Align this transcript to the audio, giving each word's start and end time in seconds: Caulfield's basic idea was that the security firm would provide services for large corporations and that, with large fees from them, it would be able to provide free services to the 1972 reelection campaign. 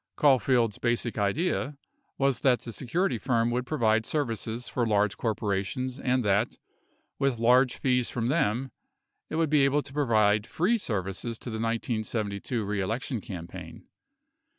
Caulfield's 0.15 0.79
basic 0.79 1.19
idea 1.19 1.77
was 2.17 2.39
that 2.39 2.61
the 2.63 2.73
security 2.73 3.19
firm 3.19 3.51
would 3.51 3.67
provide 3.67 4.03
services 4.03 4.67
for 4.67 4.87
large 4.87 5.15
corporations 5.15 5.99
and 5.99 6.25
that, 6.25 6.55
with 7.19 7.37
large 7.37 7.75
fees 7.77 8.09
from 8.09 8.27
them, 8.27 8.71
it 9.29 9.35
would 9.35 9.51
be 9.51 9.61
able 9.63 9.83
to 9.83 9.93
provide 9.93 10.47
free 10.47 10.79
services 10.79 11.37
to 11.37 11.51
the 11.51 11.59
1972 11.61 12.65
reelection 12.65 13.21
campaign. 13.21 13.85